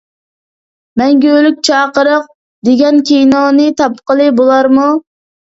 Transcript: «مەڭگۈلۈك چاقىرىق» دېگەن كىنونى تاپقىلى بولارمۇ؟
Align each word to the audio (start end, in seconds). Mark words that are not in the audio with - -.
«مەڭگۈلۈك 1.01 1.59
چاقىرىق» 1.67 2.25
دېگەن 2.71 2.99
كىنونى 3.11 3.69
تاپقىلى 3.83 4.29
بولارمۇ؟ 4.43 4.89